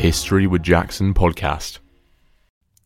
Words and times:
History 0.00 0.46
with 0.46 0.62
Jackson 0.62 1.12
podcast. 1.12 1.78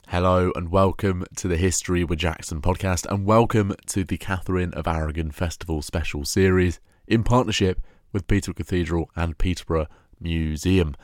Hello 0.08 0.50
and 0.56 0.72
welcome 0.72 1.24
to 1.36 1.46
the 1.46 1.56
History 1.56 2.02
with 2.02 2.18
Jackson 2.18 2.60
podcast, 2.60 3.06
and 3.08 3.24
welcome 3.24 3.72
to 3.86 4.02
the 4.02 4.16
Katharine 4.16 4.74
of 4.74 4.88
Aragon 4.88 5.30
Festival 5.30 5.80
special 5.80 6.24
series 6.24 6.80
in 7.06 7.22
partnership 7.22 7.80
with 8.12 8.26
Peterborough 8.26 8.56
Cathedral 8.56 9.10
and 9.14 9.38
Peterborough 9.38 9.86
Museum. 10.18 10.96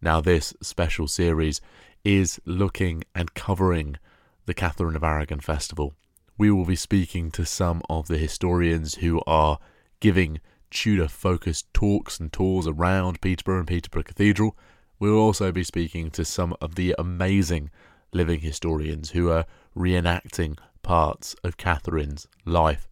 Now, 0.00 0.20
this 0.20 0.54
special 0.62 1.08
series 1.08 1.60
is 2.04 2.40
looking 2.44 3.02
and 3.12 3.34
covering 3.34 3.96
the 4.46 4.54
Katharine 4.54 4.94
of 4.94 5.02
Aragon 5.02 5.40
Festival. 5.40 5.94
We 6.38 6.52
will 6.52 6.64
be 6.64 6.76
speaking 6.76 7.32
to 7.32 7.44
some 7.44 7.82
of 7.90 8.06
the 8.06 8.18
historians 8.18 8.94
who 8.94 9.20
are 9.26 9.58
giving 9.98 10.38
Tudor 10.70 11.08
focused 11.08 11.66
talks 11.74 12.20
and 12.20 12.32
tours 12.32 12.68
around 12.68 13.20
Peterborough 13.20 13.58
and 13.58 13.66
Peterborough 13.66 14.04
Cathedral. 14.04 14.56
We 15.00 15.10
will 15.10 15.18
also 15.18 15.50
be 15.50 15.64
speaking 15.64 16.10
to 16.10 16.26
some 16.26 16.54
of 16.60 16.74
the 16.74 16.94
amazing 16.98 17.70
living 18.12 18.40
historians 18.40 19.10
who 19.10 19.30
are 19.30 19.46
reenacting 19.74 20.58
parts 20.82 21.34
of 21.42 21.56
Catherine's 21.56 22.28
life. 22.44 22.86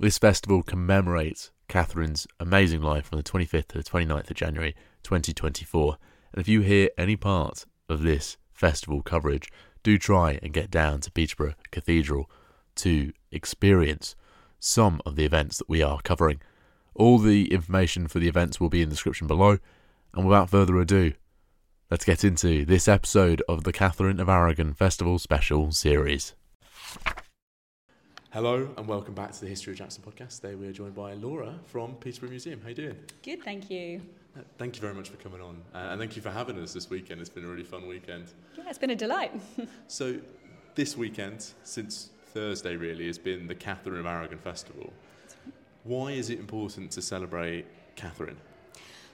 This 0.00 0.18
festival 0.18 0.64
commemorates 0.64 1.52
Catherine's 1.68 2.26
amazing 2.40 2.82
life 2.82 3.06
from 3.06 3.18
the 3.18 3.22
25th 3.22 3.68
to 3.68 3.78
the 3.78 3.84
29th 3.84 4.30
of 4.30 4.36
January 4.36 4.74
2024. 5.04 5.96
And 6.32 6.40
if 6.40 6.48
you 6.48 6.62
hear 6.62 6.88
any 6.98 7.14
part 7.14 7.66
of 7.88 8.02
this 8.02 8.36
festival 8.52 9.00
coverage, 9.00 9.48
do 9.84 9.96
try 9.96 10.40
and 10.42 10.52
get 10.52 10.72
down 10.72 11.00
to 11.02 11.12
Peterborough 11.12 11.54
Cathedral 11.70 12.28
to 12.76 13.12
experience 13.30 14.16
some 14.58 15.00
of 15.06 15.14
the 15.14 15.24
events 15.24 15.58
that 15.58 15.68
we 15.68 15.82
are 15.82 16.00
covering. 16.02 16.40
All 16.96 17.18
the 17.18 17.52
information 17.52 18.08
for 18.08 18.18
the 18.18 18.28
events 18.28 18.58
will 18.58 18.68
be 18.68 18.82
in 18.82 18.88
the 18.88 18.94
description 18.94 19.28
below. 19.28 19.58
And 20.14 20.26
without 20.26 20.50
further 20.50 20.78
ado, 20.80 21.12
let's 21.90 22.04
get 22.04 22.24
into 22.24 22.64
this 22.64 22.88
episode 22.88 23.42
of 23.48 23.64
the 23.64 23.72
Katharine 23.72 24.18
of 24.20 24.28
Aragon 24.28 24.74
Festival 24.74 25.18
Special 25.18 25.70
Series. 25.70 26.34
Hello 28.30 28.68
and 28.76 28.86
welcome 28.86 29.14
back 29.14 29.32
to 29.32 29.40
the 29.40 29.46
History 29.48 29.72
of 29.72 29.78
Jackson 29.78 30.02
podcast. 30.04 30.40
Today 30.40 30.54
we 30.54 30.66
are 30.66 30.72
joined 30.72 30.94
by 30.94 31.14
Laura 31.14 31.54
from 31.66 31.94
Peterborough 31.94 32.30
Museum. 32.30 32.60
How 32.60 32.66
are 32.66 32.70
you 32.70 32.76
doing? 32.76 32.96
Good, 33.22 33.42
thank 33.44 33.70
you. 33.70 34.00
Uh, 34.36 34.42
Thank 34.58 34.76
you 34.76 34.80
very 34.82 34.94
much 34.94 35.08
for 35.08 35.16
coming 35.16 35.40
on, 35.40 35.60
uh, 35.74 35.88
and 35.90 35.98
thank 35.98 36.14
you 36.14 36.22
for 36.22 36.30
having 36.30 36.56
us 36.60 36.72
this 36.72 36.88
weekend. 36.88 37.20
It's 37.20 37.28
been 37.28 37.44
a 37.44 37.48
really 37.48 37.64
fun 37.64 37.88
weekend. 37.88 38.26
Yeah, 38.56 38.64
it's 38.68 38.78
been 38.78 38.90
a 38.90 38.96
delight. 38.96 39.32
So, 39.88 40.20
this 40.76 40.96
weekend, 40.96 41.44
since 41.64 42.10
Thursday, 42.26 42.76
really, 42.76 43.08
has 43.08 43.18
been 43.18 43.48
the 43.48 43.56
Katharine 43.56 43.98
of 43.98 44.06
Aragon 44.06 44.38
Festival. 44.38 44.92
Why 45.82 46.12
is 46.12 46.30
it 46.30 46.38
important 46.38 46.92
to 46.92 47.02
celebrate 47.02 47.66
Catherine? 47.96 48.36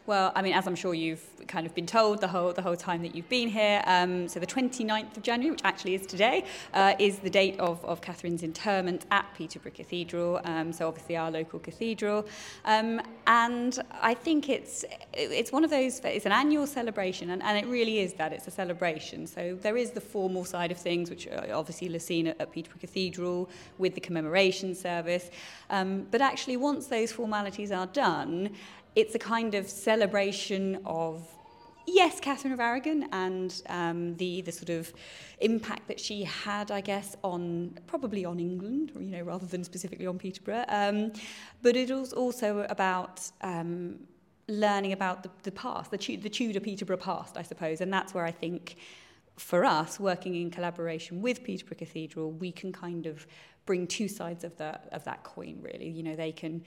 Well, 0.07 0.33
I 0.35 0.43
mean, 0.43 0.55
as 0.55 0.67
I'm 0.67 0.77
sure 0.77 0.95
you've 0.95 1.25
kind 1.49 1.67
of 1.67 1.75
been 1.75 1.87
told 1.87 2.21
the 2.21 2.29
whole 2.29 2.53
the 2.53 2.63
whole 2.63 2.77
time 2.77 3.03
that 3.03 3.15
you've 3.15 3.29
been 3.29 3.49
here, 3.49 3.83
um, 3.87 4.29
so 4.29 4.39
the 4.39 4.47
29th 4.47 5.17
of 5.17 5.23
January, 5.23 5.51
which 5.51 5.63
actually 5.65 5.95
is 5.95 6.07
today, 6.07 6.45
uh, 6.75 6.95
is 6.99 7.19
the 7.19 7.31
date 7.31 7.59
of, 7.59 7.85
of 7.85 8.01
Catherine's 8.01 8.43
interment 8.43 9.07
at 9.11 9.27
Peterborough 9.37 9.73
Cathedral. 9.73 10.41
Um, 10.45 10.73
so 10.73 10.87
obviously 10.87 11.17
our 11.17 11.31
local 11.31 11.59
cathedral, 11.59 12.27
um, 12.65 13.01
and 13.27 13.79
I 14.01 14.15
think 14.15 14.49
it's 14.49 14.85
it's 15.13 15.51
one 15.51 15.65
of 15.65 15.71
those. 15.71 16.01
It's 16.05 16.27
an 16.27 16.33
annual 16.33 16.67
celebration, 16.67 17.31
and, 17.31 17.43
and 17.43 17.59
it 17.59 17.69
really 17.69 17.99
is 17.99 18.15
that. 18.15 18.33
It's 18.33 18.47
a 18.47 18.51
celebration. 18.51 19.27
So 19.27 19.59
there 19.61 19.77
is 19.77 19.91
the 19.91 20.01
formal 20.01 20.45
side 20.45 20.71
of 20.71 20.79
things, 20.79 21.11
which 21.11 21.29
obviously 21.29 21.87
you'll 21.87 21.95
have 21.95 22.03
seen 22.03 22.29
at, 22.29 22.41
at 22.41 22.53
Peterborough 22.53 22.81
Cathedral 22.81 23.49
with 23.79 23.95
the 23.95 24.01
commemoration 24.01 24.75
service. 24.75 25.31
Um, 25.71 26.07
but 26.11 26.21
actually, 26.21 26.57
once 26.57 26.87
those 26.87 27.11
formalities 27.13 27.73
are 27.73 27.87
done, 27.87 28.51
it's 28.97 29.15
a 29.15 29.19
kind 29.19 29.55
of 29.55 29.69
celebration 29.69 30.81
of 30.85 31.29
yes, 31.87 32.19
Catherine 32.19 32.53
of 32.53 32.61
Aragon 32.61 33.09
and 33.13 33.63
um, 33.69 34.17
the 34.17 34.41
the 34.41 34.53
sort 34.53 34.71
of 34.71 34.93
impact 35.41 35.87
that 35.89 36.01
she 36.01 36.25
had, 36.25 36.71
I 36.71 36.81
guess, 36.81 37.17
on 37.23 37.79
probably 37.87 38.25
on 38.25 38.41
England, 38.41 38.93
you 38.99 39.11
know, 39.11 39.23
rather 39.23 39.47
than 39.47 39.63
specifically 39.63 40.07
on 40.07 40.19
Peterborough. 40.19 40.65
Um, 40.69 41.13
but 41.63 41.77
it 41.77 41.91
was 41.91 42.13
also 42.13 42.67
about 42.71 43.31
um, 43.43 44.01
learning 44.49 44.93
about 44.93 45.23
the, 45.23 45.31
the 45.43 45.53
past, 45.53 45.91
the, 45.91 46.17
the 46.17 46.31
Tudor 46.31 46.61
Peterborough 46.61 46.97
past, 46.97 47.37
I 47.37 47.43
suppose, 47.43 47.81
and 47.81 47.93
that's 47.93 48.15
where 48.15 48.25
I 48.25 48.33
think. 48.33 48.77
For 49.37 49.65
us, 49.65 50.01
working 50.01 50.35
in 50.35 50.51
collaboration 50.51 51.21
with 51.21 51.45
Peterborough 51.45 51.77
Cathedral, 51.77 52.33
we 52.33 52.51
can 52.51 52.73
kind 52.73 53.07
of 53.07 53.27
bring 53.67 53.87
two 53.87 54.09
sides 54.09 54.45
of 54.45 54.57
that 54.57 54.89
of 54.93 55.05
that 55.05 55.25
coin. 55.25 55.59
Really, 55.61 55.89
you 55.89 56.03
know, 56.03 56.17
they 56.17 56.33
can 56.33 56.63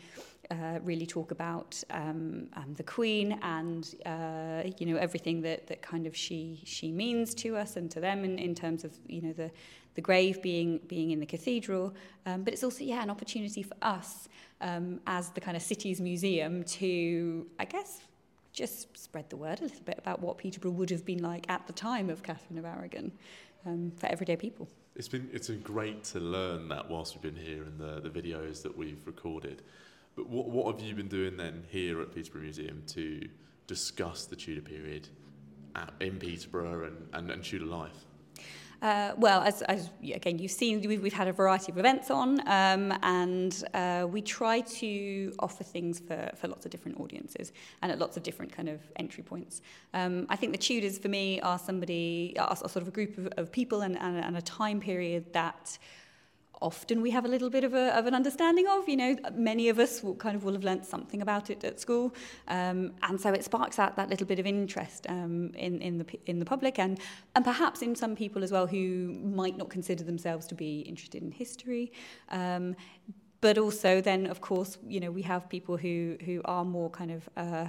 uh, 0.51 0.79
really 0.83 1.05
talk 1.05 1.31
about 1.31 1.81
um, 1.89 2.47
um, 2.53 2.73
the 2.75 2.83
Queen 2.83 3.39
and 3.41 3.95
uh, 4.05 4.63
you 4.77 4.85
know 4.85 4.97
everything 4.97 5.41
that 5.41 5.67
that 5.67 5.81
kind 5.81 6.05
of 6.05 6.15
she 6.15 6.61
she 6.65 6.91
means 6.91 7.33
to 7.35 7.55
us 7.55 7.75
and 7.75 7.89
to 7.89 7.99
them 7.99 8.23
in, 8.23 8.37
in 8.37 8.53
terms 8.53 8.83
of 8.83 8.91
you 9.07 9.21
know 9.21 9.33
the 9.33 9.49
the 9.95 10.01
grave 10.01 10.41
being 10.41 10.79
being 10.87 11.11
in 11.11 11.19
the 11.19 11.25
cathedral, 11.25 11.93
um, 12.25 12.43
but 12.43 12.53
it's 12.53 12.63
also 12.63 12.83
yeah 12.83 13.01
an 13.01 13.09
opportunity 13.09 13.63
for 13.63 13.75
us 13.81 14.29
um, 14.61 14.99
as 15.07 15.29
the 15.31 15.41
kind 15.41 15.57
of 15.57 15.63
city's 15.63 15.99
museum 15.99 16.63
to 16.63 17.47
I 17.57 17.65
guess 17.65 18.01
just 18.53 18.97
spread 18.97 19.29
the 19.29 19.37
word 19.37 19.59
a 19.59 19.63
little 19.63 19.83
bit 19.85 19.97
about 19.97 20.21
what 20.21 20.37
Peterborough 20.37 20.71
would 20.71 20.89
have 20.89 21.05
been 21.05 21.21
like 21.21 21.49
at 21.49 21.65
the 21.67 21.73
time 21.73 22.09
of 22.09 22.23
Catherine 22.23 22.59
of 22.59 22.65
Aragon 22.65 23.11
um, 23.65 23.91
for 23.97 24.07
everyday 24.07 24.35
people. 24.35 24.67
It's 24.95 25.07
been 25.07 25.29
it's 25.31 25.47
been 25.47 25.61
great 25.61 26.03
to 26.05 26.19
learn 26.19 26.67
that 26.69 26.89
whilst 26.89 27.15
we've 27.15 27.33
been 27.33 27.41
here 27.41 27.63
and 27.63 27.79
the, 27.79 28.01
the 28.01 28.09
videos 28.09 28.61
that 28.63 28.77
we've 28.77 29.05
recorded. 29.05 29.61
But 30.15 30.27
what, 30.27 30.49
what 30.49 30.75
have 30.75 30.85
you 30.85 30.93
been 30.95 31.07
doing 31.07 31.37
then 31.37 31.63
here 31.69 32.01
at 32.01 32.13
Peterborough 32.13 32.41
Museum 32.41 32.83
to 32.87 33.29
discuss 33.67 34.25
the 34.25 34.35
Tudor 34.35 34.61
period 34.61 35.07
at, 35.75 35.93
in 36.01 36.17
Peterborough 36.17 36.87
and, 36.87 37.07
and, 37.13 37.31
and 37.31 37.43
Tudor 37.43 37.65
life? 37.65 38.05
Uh, 38.81 39.11
well, 39.17 39.41
as, 39.41 39.61
as 39.63 39.89
again 40.01 40.39
you've 40.39 40.51
seen, 40.51 40.81
we've, 40.81 41.01
we've 41.01 41.13
had 41.13 41.27
a 41.27 41.33
variety 41.33 41.71
of 41.71 41.77
events 41.77 42.09
on, 42.09 42.39
um, 42.47 42.97
and 43.03 43.63
uh, 43.73 44.07
we 44.09 44.21
try 44.21 44.61
to 44.61 45.33
offer 45.39 45.63
things 45.63 45.99
for, 45.99 46.29
for 46.35 46.47
lots 46.47 46.65
of 46.65 46.71
different 46.71 46.99
audiences 46.99 47.51
and 47.81 47.91
at 47.91 47.99
lots 47.99 48.15
of 48.15 48.23
different 48.23 48.51
kind 48.51 48.69
of 48.69 48.79
entry 48.95 49.23
points. 49.23 49.61
Um, 49.93 50.25
I 50.29 50.37
think 50.37 50.53
the 50.53 50.57
Tudors, 50.57 50.97
for 50.97 51.09
me, 51.09 51.41
are 51.41 51.59
somebody, 51.59 52.35
are, 52.39 52.55
sort 52.55 52.77
of 52.77 52.87
a 52.87 52.91
group 52.91 53.17
of, 53.17 53.27
of 53.37 53.51
people 53.51 53.81
and, 53.81 53.99
and, 53.99 54.17
and 54.17 54.37
a 54.37 54.41
time 54.41 54.79
period 54.79 55.33
that 55.33 55.77
often 56.61 57.01
we 57.01 57.11
have 57.11 57.25
a 57.25 57.27
little 57.27 57.49
bit 57.49 57.63
of, 57.63 57.73
a, 57.73 57.97
of 57.97 58.05
an 58.05 58.13
understanding 58.13 58.67
of. 58.67 58.87
You 58.87 58.97
know, 58.97 59.15
many 59.33 59.69
of 59.69 59.79
us 59.79 60.03
will 60.03 60.15
kind 60.15 60.35
of 60.35 60.43
will 60.43 60.53
have 60.53 60.63
learnt 60.63 60.85
something 60.85 61.21
about 61.21 61.49
it 61.49 61.63
at 61.63 61.79
school, 61.79 62.13
um, 62.47 62.93
and 63.03 63.19
so 63.19 63.31
it 63.31 63.43
sparks 63.43 63.77
that 63.77 63.95
that 63.95 64.09
little 64.09 64.27
bit 64.27 64.39
of 64.39 64.45
interest 64.45 65.05
um, 65.09 65.51
in 65.55 65.81
in 65.81 65.97
the 65.97 66.05
in 66.25 66.39
the 66.39 66.45
public 66.45 66.79
and 66.79 66.99
and 67.35 67.45
perhaps 67.45 67.81
in 67.81 67.95
some 67.95 68.15
people 68.15 68.43
as 68.43 68.51
well 68.51 68.67
who 68.67 69.17
might 69.23 69.57
not 69.57 69.69
consider 69.69 70.03
themselves 70.03 70.47
to 70.47 70.55
be 70.55 70.81
interested 70.81 71.21
in 71.23 71.31
history. 71.31 71.91
Um, 72.29 72.75
but 73.41 73.57
also 73.57 74.01
then 74.01 74.25
of 74.27 74.41
course 74.41 74.77
you 74.85 74.99
know 74.99 75.11
we 75.11 75.21
have 75.21 75.49
people 75.49 75.77
who 75.77 76.17
who 76.25 76.41
are 76.45 76.65
more 76.65 76.89
kind 76.89 77.11
of 77.11 77.29
uh, 77.37 77.67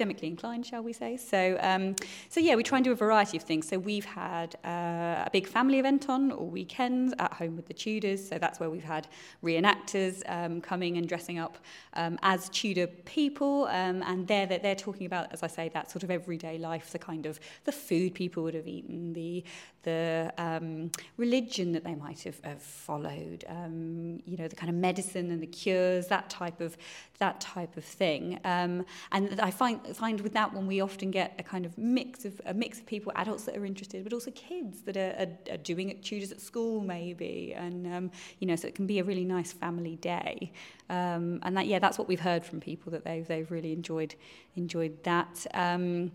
academically 0.00 0.28
inclined, 0.28 0.64
shall 0.64 0.82
we 0.82 0.94
say. 0.94 1.18
So, 1.18 1.58
um, 1.60 1.94
so 2.30 2.40
yeah, 2.40 2.54
we 2.54 2.62
try 2.62 2.78
and 2.78 2.84
do 2.84 2.92
a 2.92 2.94
variety 2.94 3.36
of 3.36 3.42
things. 3.42 3.68
So 3.68 3.78
we've 3.78 4.06
had 4.06 4.56
uh, 4.64 5.26
a 5.26 5.30
big 5.30 5.46
family 5.46 5.78
event 5.78 6.08
on 6.08 6.32
all 6.32 6.46
weekends 6.46 7.12
at 7.18 7.34
home 7.34 7.54
with 7.54 7.66
the 7.66 7.74
Tudors. 7.74 8.26
So 8.26 8.38
that's 8.38 8.58
where 8.58 8.70
we've 8.70 8.82
had 8.82 9.08
reenactors 9.44 10.22
um, 10.26 10.62
coming 10.62 10.96
and 10.96 11.06
dressing 11.06 11.38
up 11.38 11.58
um, 11.92 12.18
as 12.22 12.48
Tudor 12.48 12.86
people, 12.86 13.66
um, 13.66 14.02
and 14.06 14.26
they're, 14.26 14.46
they're 14.46 14.58
they're 14.58 14.74
talking 14.74 15.04
about, 15.04 15.30
as 15.32 15.42
I 15.42 15.48
say, 15.48 15.68
that 15.70 15.90
sort 15.90 16.02
of 16.02 16.10
everyday 16.10 16.56
life, 16.56 16.92
the 16.92 16.98
kind 16.98 17.26
of 17.26 17.38
the 17.64 17.72
food 17.72 18.14
people 18.14 18.42
would 18.44 18.54
have 18.54 18.68
eaten, 18.68 19.12
the 19.12 19.44
the 19.82 20.32
um, 20.36 20.90
religion 21.16 21.72
that 21.72 21.84
they 21.84 21.94
might 21.94 22.22
have, 22.24 22.38
have 22.44 22.62
followed, 22.62 23.44
um, 23.48 24.20
you 24.26 24.36
know, 24.36 24.46
the 24.46 24.56
kind 24.56 24.68
of 24.68 24.76
medicine 24.76 25.30
and 25.30 25.40
the 25.40 25.46
cures, 25.46 26.06
that 26.08 26.28
type 26.28 26.60
of 26.60 26.76
that 27.20 27.40
type 27.40 27.76
of 27.76 27.84
thing. 27.84 28.40
Um, 28.44 28.84
and 29.12 29.40
I 29.40 29.50
find 29.50 29.78
find 29.96 30.20
with 30.20 30.32
that 30.32 30.52
one 30.52 30.66
we 30.66 30.80
often 30.80 31.10
get 31.10 31.34
a 31.38 31.42
kind 31.42 31.64
of 31.64 31.78
mix 31.78 32.24
of 32.24 32.40
a 32.46 32.52
mix 32.52 32.80
of 32.80 32.86
people, 32.86 33.12
adults 33.14 33.44
that 33.44 33.56
are 33.56 33.64
interested, 33.64 34.02
but 34.02 34.12
also 34.12 34.30
kids 34.32 34.82
that 34.82 34.96
are, 34.96 35.14
are, 35.18 35.54
are 35.54 35.58
doing 35.58 35.90
it, 35.90 36.02
tutors 36.02 36.32
at 36.32 36.40
school 36.40 36.80
maybe, 36.80 37.54
and 37.56 37.86
um, 37.86 38.10
you 38.40 38.46
know, 38.46 38.56
so 38.56 38.66
it 38.66 38.74
can 38.74 38.86
be 38.86 38.98
a 38.98 39.04
really 39.04 39.24
nice 39.24 39.52
family 39.52 39.96
day. 39.96 40.50
Um, 40.88 41.38
and 41.42 41.56
that 41.56 41.66
yeah, 41.66 41.78
that's 41.78 41.98
what 41.98 42.08
we've 42.08 42.20
heard 42.20 42.44
from 42.44 42.58
people 42.58 42.90
that 42.92 43.04
they've 43.04 43.26
they've 43.26 43.50
really 43.50 43.72
enjoyed 43.72 44.14
enjoyed 44.56 45.02
that. 45.04 45.46
Um, 45.54 46.12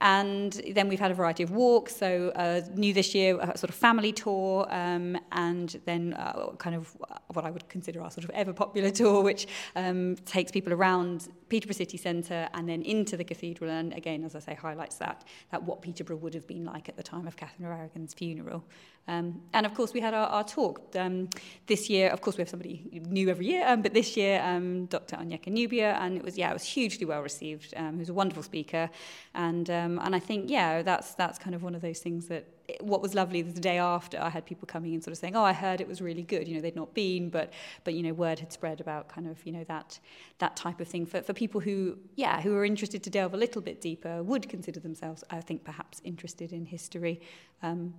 And 0.00 0.52
then 0.74 0.88
we've 0.88 1.00
had 1.00 1.10
a 1.10 1.14
variety 1.14 1.42
of 1.42 1.50
walks. 1.50 1.96
So 1.96 2.30
uh, 2.36 2.60
new 2.74 2.92
this 2.92 3.14
year, 3.14 3.38
a 3.40 3.56
sort 3.56 3.70
of 3.70 3.74
family 3.74 4.12
tour, 4.12 4.66
um, 4.70 5.18
and 5.32 5.80
then 5.86 6.12
uh, 6.14 6.50
kind 6.58 6.76
of 6.76 6.94
what 7.28 7.44
I 7.44 7.50
would 7.50 7.68
consider 7.68 8.02
our 8.02 8.10
sort 8.10 8.24
of 8.24 8.30
ever 8.30 8.52
popular 8.52 8.90
tour, 9.00 9.22
which 9.22 9.46
um, 9.74 10.16
takes 10.26 10.52
people 10.52 10.72
around 10.72 11.28
Peterborough 11.48 11.74
City 11.74 11.96
Centre 11.96 12.48
and 12.54 12.68
then 12.68 12.82
into 12.82 13.16
the 13.16 13.24
cathedral. 13.24 13.70
And 13.70 13.92
again, 13.92 14.24
as 14.24 14.34
I 14.34 14.40
say, 14.40 14.54
highlights 14.54 14.96
that 14.96 15.24
that 15.50 15.62
what 15.62 15.82
Peterborough 15.82 16.16
would 16.16 16.34
have 16.34 16.46
been 16.46 16.64
like 16.64 16.88
at 16.88 16.96
the 16.96 17.02
time 17.02 17.26
of 17.26 17.36
Catherine 17.36 17.66
of 17.66 17.72
Aragon's 17.72 18.14
funeral. 18.14 18.64
Um, 19.08 19.40
and 19.52 19.64
of 19.64 19.72
course, 19.74 19.92
we 19.92 20.00
had 20.00 20.14
our, 20.14 20.26
our 20.26 20.42
talk 20.42 20.80
um, 20.96 21.28
this 21.68 21.88
year. 21.88 22.08
Of 22.10 22.20
course, 22.22 22.36
we 22.36 22.40
have 22.40 22.48
somebody 22.48 23.00
new 23.08 23.28
every 23.28 23.46
year, 23.46 23.64
um, 23.68 23.80
but 23.80 23.94
this 23.94 24.16
year, 24.16 24.42
um, 24.42 24.86
Dr. 24.86 25.14
Onyeka 25.16 25.46
Nubia, 25.46 25.92
and 26.00 26.16
it 26.16 26.24
was 26.24 26.36
yeah, 26.36 26.50
it 26.50 26.54
was 26.54 26.64
hugely 26.64 27.06
well 27.06 27.22
received. 27.22 27.72
Um, 27.76 27.98
was 27.98 28.08
a 28.08 28.14
wonderful 28.14 28.42
speaker, 28.42 28.90
and 29.34 29.70
Um, 29.86 30.00
and 30.02 30.14
I 30.14 30.18
think, 30.18 30.50
yeah, 30.50 30.82
that's 30.82 31.14
that's 31.14 31.38
kind 31.38 31.54
of 31.54 31.62
one 31.62 31.74
of 31.74 31.80
those 31.80 32.00
things 32.00 32.28
that 32.28 32.44
what 32.80 33.00
was 33.00 33.14
lovely 33.14 33.42
the 33.42 33.60
day 33.60 33.78
after 33.78 34.20
I 34.20 34.28
had 34.28 34.44
people 34.44 34.66
coming 34.66 34.92
in 34.92 35.00
sort 35.00 35.12
of 35.12 35.18
saying, 35.18 35.36
"Oh, 35.36 35.42
I 35.42 35.52
heard 35.52 35.80
it 35.80 35.88
was 35.88 36.00
really 36.00 36.22
good." 36.22 36.48
You 36.48 36.56
know, 36.56 36.60
they'd 36.60 36.76
not 36.76 36.94
been, 36.94 37.30
but 37.30 37.52
but 37.84 37.94
you 37.94 38.02
know, 38.02 38.12
word 38.12 38.38
had 38.38 38.52
spread 38.52 38.80
about 38.80 39.08
kind 39.08 39.28
of 39.28 39.44
you 39.46 39.52
know 39.52 39.64
that 39.64 39.98
that 40.38 40.56
type 40.56 40.80
of 40.80 40.88
thing 40.88 41.06
for 41.06 41.22
for 41.22 41.32
people 41.32 41.60
who 41.60 41.98
yeah 42.16 42.40
who 42.40 42.54
are 42.56 42.64
interested 42.64 43.02
to 43.04 43.10
delve 43.10 43.34
a 43.34 43.36
little 43.36 43.62
bit 43.62 43.80
deeper 43.80 44.22
would 44.22 44.48
consider 44.48 44.80
themselves, 44.80 45.22
I 45.30 45.40
think, 45.40 45.64
perhaps 45.64 46.00
interested 46.04 46.52
in 46.52 46.66
history, 46.66 47.20
um, 47.62 47.94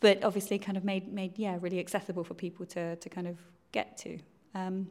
but 0.00 0.22
obviously 0.24 0.58
kind 0.58 0.76
of 0.76 0.84
made 0.84 1.12
made 1.12 1.38
yeah 1.38 1.58
really 1.60 1.80
accessible 1.80 2.24
for 2.24 2.34
people 2.34 2.66
to 2.66 2.96
to 2.96 3.08
kind 3.08 3.26
of 3.26 3.38
get 3.72 3.96
to. 3.98 4.18
Um, 4.54 4.88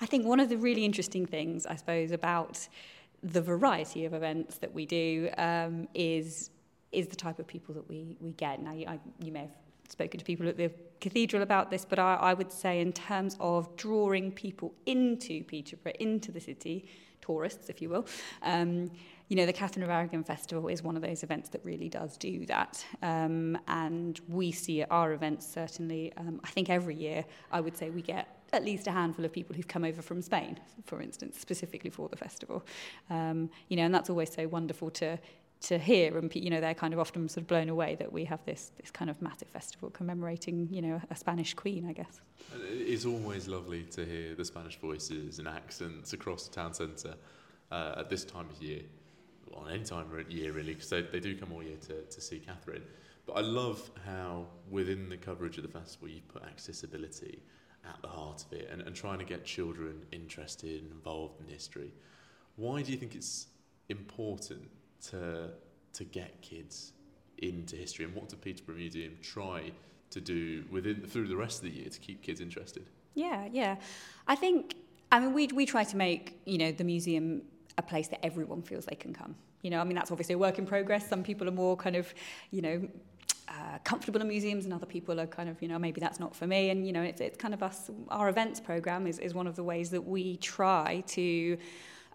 I 0.00 0.06
think 0.06 0.26
one 0.26 0.40
of 0.40 0.48
the 0.48 0.58
really 0.58 0.84
interesting 0.84 1.26
things, 1.26 1.66
I 1.66 1.76
suppose, 1.76 2.10
about 2.10 2.68
the 3.22 3.40
variety 3.40 4.04
of 4.04 4.12
events 4.12 4.58
that 4.58 4.72
we 4.72 4.84
do 4.84 5.30
um, 5.38 5.88
is 5.94 6.50
is 6.94 7.06
the 7.08 7.16
type 7.16 7.38
of 7.38 7.46
people 7.46 7.74
that 7.74 7.88
we 7.88 8.16
we 8.20 8.32
get. 8.32 8.62
Now, 8.62 8.72
you, 8.72 8.86
I, 8.86 8.98
you 9.22 9.32
may 9.32 9.40
have 9.40 9.56
spoken 9.88 10.18
to 10.18 10.24
people 10.24 10.48
at 10.48 10.56
the 10.56 10.70
cathedral 11.00 11.42
about 11.42 11.70
this, 11.70 11.84
but 11.84 11.98
I, 11.98 12.14
I 12.14 12.34
would 12.34 12.50
say 12.50 12.80
in 12.80 12.92
terms 12.92 13.36
of 13.40 13.74
drawing 13.76 14.32
people 14.32 14.74
into 14.86 15.44
Peterborough, 15.44 15.92
into 16.00 16.32
the 16.32 16.40
city, 16.40 16.86
tourists, 17.20 17.68
if 17.68 17.80
you 17.80 17.88
will. 17.88 18.06
Um, 18.42 18.90
you 19.28 19.36
know, 19.36 19.46
the 19.46 19.52
Katharine 19.52 19.82
of 19.82 19.90
Aragon 19.90 20.22
Festival 20.22 20.68
is 20.68 20.82
one 20.82 20.96
of 20.96 21.02
those 21.02 21.22
events 21.22 21.48
that 21.50 21.64
really 21.64 21.88
does 21.88 22.18
do 22.18 22.44
that. 22.46 22.84
Um, 23.02 23.58
and 23.68 24.20
we 24.28 24.52
see 24.52 24.82
at 24.82 24.90
our 24.90 25.12
events, 25.12 25.50
certainly, 25.50 26.12
um, 26.18 26.40
I 26.44 26.48
think 26.48 26.68
every 26.68 26.94
year, 26.94 27.24
I 27.50 27.60
would 27.60 27.76
say 27.76 27.88
we 27.88 28.02
get 28.02 28.28
at 28.52 28.64
least 28.64 28.86
a 28.86 28.92
handful 28.92 29.24
of 29.24 29.32
people 29.32 29.56
who've 29.56 29.66
come 29.66 29.84
over 29.84 30.02
from 30.02 30.20
Spain, 30.20 30.60
for 30.84 31.00
instance, 31.00 31.38
specifically 31.40 31.90
for 31.90 32.08
the 32.08 32.16
festival. 32.16 32.64
Um, 33.08 33.50
you 33.68 33.76
know, 33.76 33.84
and 33.84 33.94
that's 33.94 34.10
always 34.10 34.32
so 34.32 34.46
wonderful 34.46 34.90
to 34.90 35.18
to 35.68 35.78
hear, 35.78 36.16
and 36.18 36.34
you 36.34 36.50
know, 36.50 36.60
they're 36.60 36.74
kind 36.74 36.92
of 36.92 37.00
often 37.00 37.28
sort 37.28 37.42
of 37.42 37.48
blown 37.48 37.68
away 37.68 37.96
that 37.96 38.12
we 38.12 38.24
have 38.24 38.44
this 38.44 38.72
this 38.80 38.90
kind 38.90 39.10
of 39.10 39.20
massive 39.22 39.48
festival 39.48 39.90
commemorating, 39.90 40.68
you 40.70 40.82
know, 40.82 41.00
a 41.10 41.16
Spanish 41.16 41.54
queen, 41.54 41.86
I 41.88 41.92
guess. 41.92 42.20
It's 42.70 43.06
always 43.06 43.48
lovely 43.48 43.84
to 43.84 44.04
hear 44.04 44.34
the 44.34 44.44
Spanish 44.44 44.78
voices 44.78 45.38
and 45.38 45.48
accents 45.48 46.12
across 46.12 46.48
the 46.48 46.54
town 46.54 46.74
centre 46.74 47.14
uh, 47.70 47.94
at 47.98 48.10
this 48.10 48.24
time 48.24 48.48
of 48.50 48.62
year, 48.62 48.82
on 49.54 49.70
any 49.70 49.84
time 49.84 50.06
of 50.12 50.30
year 50.30 50.52
really, 50.52 50.74
because 50.74 50.90
they, 50.90 51.02
they 51.02 51.20
do 51.20 51.36
come 51.36 51.52
all 51.52 51.62
year 51.62 51.78
to, 51.88 52.02
to 52.02 52.20
see 52.20 52.38
Catherine. 52.38 52.84
But 53.26 53.34
I 53.34 53.40
love 53.40 53.90
how 54.04 54.46
within 54.70 55.08
the 55.08 55.16
coverage 55.16 55.56
of 55.56 55.62
the 55.62 55.70
festival 55.70 56.08
you 56.08 56.20
put 56.28 56.44
accessibility 56.44 57.40
at 57.86 58.00
the 58.02 58.08
heart 58.08 58.44
of 58.44 58.52
it 58.52 58.68
and, 58.70 58.82
and 58.82 58.94
trying 58.94 59.18
to 59.18 59.24
get 59.24 59.44
children 59.44 60.02
interested 60.12 60.82
and 60.82 60.92
involved 60.92 61.40
in 61.40 61.48
history. 61.48 61.92
Why 62.56 62.82
do 62.82 62.92
you 62.92 62.98
think 62.98 63.14
it's 63.14 63.46
important 63.88 64.70
to, 65.10 65.50
to 65.94 66.04
get 66.04 66.40
kids 66.42 66.92
into 67.38 67.76
history 67.76 68.04
and 68.04 68.14
what 68.14 68.28
does 68.28 68.38
Peterborough 68.38 68.76
Museum 68.76 69.16
try 69.22 69.72
to 70.10 70.20
do 70.20 70.64
within 70.70 71.02
through 71.06 71.26
the 71.28 71.36
rest 71.36 71.58
of 71.58 71.64
the 71.64 71.76
year 71.76 71.88
to 71.88 71.98
keep 71.98 72.22
kids 72.22 72.40
interested? 72.40 72.88
Yeah, 73.14 73.48
yeah. 73.52 73.76
I 74.26 74.36
think 74.36 74.76
I 75.10 75.20
mean 75.20 75.32
we 75.32 75.48
we 75.48 75.66
try 75.66 75.84
to 75.84 75.96
make, 75.96 76.38
you 76.44 76.58
know, 76.58 76.72
the 76.72 76.84
museum 76.84 77.42
a 77.76 77.82
place 77.82 78.08
that 78.08 78.24
everyone 78.24 78.62
feels 78.62 78.84
they 78.86 78.94
can 78.94 79.12
come. 79.12 79.34
You 79.62 79.70
know, 79.70 79.80
I 79.80 79.84
mean 79.84 79.96
that's 79.96 80.10
obviously 80.10 80.34
a 80.34 80.38
work 80.38 80.58
in 80.58 80.66
progress. 80.66 81.08
Some 81.08 81.22
people 81.22 81.48
are 81.48 81.52
more 81.52 81.76
kind 81.76 81.96
of, 81.96 82.14
you 82.50 82.62
know, 82.62 82.88
uh, 83.48 83.78
comfortable 83.84 84.20
in 84.20 84.28
museums 84.28 84.64
and 84.64 84.72
other 84.72 84.86
people 84.86 85.20
are 85.20 85.26
kind 85.26 85.48
of, 85.48 85.60
you 85.60 85.68
know, 85.68 85.78
maybe 85.78 86.00
that's 86.00 86.18
not 86.18 86.34
for 86.34 86.46
me. 86.46 86.70
And, 86.70 86.86
you 86.86 86.92
know, 86.92 87.02
it's, 87.02 87.20
it's 87.20 87.36
kind 87.36 87.54
of 87.54 87.62
us, 87.62 87.90
our 88.08 88.28
events 88.28 88.58
program 88.58 89.06
is, 89.06 89.18
is 89.18 89.34
one 89.34 89.46
of 89.46 89.54
the 89.54 89.62
ways 89.62 89.90
that 89.90 90.00
we 90.00 90.38
try 90.38 91.02
to, 91.08 91.58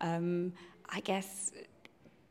um, 0.02 0.54
I 0.90 1.02
guess, 1.02 1.52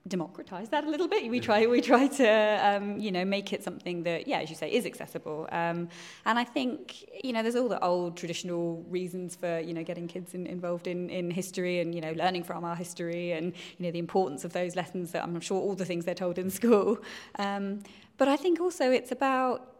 democratize 0.06 0.68
that 0.70 0.84
a 0.84 0.90
little 0.90 1.08
bit. 1.08 1.28
We 1.30 1.40
try, 1.40 1.66
we 1.66 1.80
try 1.80 2.06
to, 2.06 2.28
um, 2.62 2.98
you 2.98 3.10
know, 3.10 3.24
make 3.24 3.52
it 3.52 3.62
something 3.62 4.04
that, 4.04 4.26
yeah, 4.26 4.38
as 4.38 4.50
you 4.50 4.56
say, 4.56 4.70
is 4.70 4.86
accessible. 4.86 5.48
Um, 5.52 5.88
and 6.24 6.38
I 6.38 6.44
think, 6.44 7.08
you 7.22 7.32
know, 7.32 7.42
there's 7.42 7.56
all 7.56 7.68
the 7.68 7.82
old 7.84 8.16
traditional 8.16 8.84
reasons 8.88 9.36
for, 9.36 9.60
you 9.60 9.74
know, 9.74 9.82
getting 9.82 10.08
kids 10.08 10.34
in, 10.34 10.46
involved 10.46 10.86
in, 10.86 11.10
in 11.10 11.30
history 11.30 11.80
and, 11.80 11.94
you 11.94 12.00
know, 12.00 12.12
learning 12.12 12.44
from 12.44 12.64
our 12.64 12.76
history 12.76 13.32
and, 13.32 13.52
you 13.78 13.86
know, 13.86 13.90
the 13.90 13.98
importance 13.98 14.44
of 14.44 14.52
those 14.52 14.76
lessons 14.76 15.12
that 15.12 15.22
I'm 15.22 15.40
sure 15.40 15.60
all 15.60 15.74
the 15.74 15.84
things 15.84 16.04
they're 16.04 16.14
told 16.14 16.38
in 16.38 16.50
school. 16.60 16.98
Um, 17.38 17.82
but 18.16 18.28
I 18.28 18.36
think 18.36 18.60
also 18.60 18.90
it's 18.90 19.12
about 19.12 19.74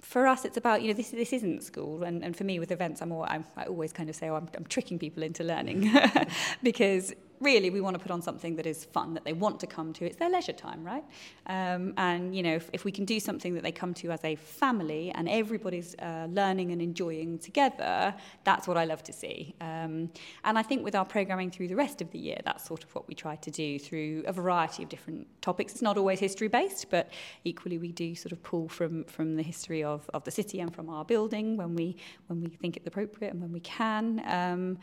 for 0.00 0.28
us, 0.28 0.44
it's 0.44 0.56
about, 0.56 0.80
you 0.80 0.88
know, 0.88 0.94
this, 0.94 1.10
this 1.10 1.32
isn't 1.32 1.64
school. 1.64 2.04
And, 2.04 2.22
and 2.22 2.36
for 2.36 2.44
me, 2.44 2.60
with 2.60 2.70
events, 2.70 3.02
I'm, 3.02 3.10
all, 3.10 3.26
I'm 3.28 3.44
I 3.56 3.64
always 3.64 3.92
kind 3.92 4.08
of 4.08 4.14
say, 4.14 4.28
oh, 4.28 4.36
I'm, 4.36 4.48
I'm 4.56 4.64
tricking 4.64 4.98
people 4.98 5.24
into 5.24 5.42
learning 5.42 5.90
because 6.62 7.14
really 7.40 7.70
we 7.70 7.80
want 7.80 7.94
to 7.94 7.98
put 7.98 8.10
on 8.10 8.22
something 8.22 8.56
that 8.56 8.66
is 8.66 8.84
fun, 8.84 9.14
that 9.14 9.24
they 9.24 9.32
want 9.32 9.60
to 9.60 9.66
come 9.66 9.92
to. 9.94 10.04
It's 10.04 10.16
their 10.16 10.30
leisure 10.30 10.52
time, 10.52 10.84
right? 10.84 11.04
Um, 11.46 11.94
and, 11.96 12.34
you 12.34 12.42
know, 12.42 12.54
if, 12.54 12.70
if 12.72 12.84
we 12.84 12.92
can 12.92 13.04
do 13.04 13.20
something 13.20 13.54
that 13.54 13.62
they 13.62 13.72
come 13.72 13.94
to 13.94 14.10
as 14.10 14.24
a 14.24 14.36
family 14.36 15.12
and 15.14 15.28
everybody's 15.28 15.94
uh, 15.96 16.26
learning 16.30 16.72
and 16.72 16.82
enjoying 16.82 17.38
together, 17.38 18.14
that's 18.44 18.66
what 18.66 18.76
I 18.76 18.84
love 18.84 19.02
to 19.04 19.12
see. 19.12 19.54
Um, 19.60 20.10
and 20.44 20.58
I 20.58 20.62
think 20.62 20.84
with 20.84 20.94
our 20.94 21.04
programming 21.04 21.50
through 21.50 21.68
the 21.68 21.76
rest 21.76 22.02
of 22.02 22.10
the 22.10 22.18
year, 22.18 22.38
that's 22.44 22.66
sort 22.66 22.84
of 22.84 22.94
what 22.94 23.06
we 23.08 23.14
try 23.14 23.36
to 23.36 23.50
do 23.50 23.78
through 23.78 24.24
a 24.26 24.32
variety 24.32 24.82
of 24.82 24.88
different 24.88 25.26
topics. 25.40 25.72
It's 25.72 25.82
not 25.82 25.96
always 25.96 26.20
history-based, 26.20 26.90
but 26.90 27.10
equally 27.44 27.78
we 27.78 27.92
do 27.92 28.14
sort 28.14 28.32
of 28.32 28.42
pull 28.42 28.68
from, 28.68 29.04
from 29.04 29.36
the 29.36 29.42
history 29.42 29.84
of, 29.84 30.08
of 30.12 30.24
the 30.24 30.30
city 30.30 30.60
and 30.60 30.74
from 30.74 30.88
our 30.88 31.04
building 31.04 31.56
when 31.56 31.74
we, 31.74 31.96
when 32.26 32.40
we 32.42 32.50
think 32.50 32.76
it's 32.76 32.86
appropriate 32.86 33.32
and 33.32 33.40
when 33.40 33.52
we 33.52 33.60
can. 33.60 34.22
Um, 34.26 34.78